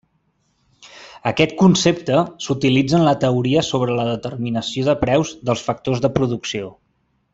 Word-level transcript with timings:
Aquest 1.31 1.51
concepte 1.59 2.15
s'utilitza 2.45 2.97
en 3.01 3.05
la 3.09 3.13
teoria 3.25 3.65
sobre 3.67 3.99
la 3.99 4.07
determinació 4.09 4.87
de 4.89 4.97
preus 5.07 5.35
dels 5.51 5.63
factors 5.69 6.03
de 6.07 6.13
producció. 6.17 6.73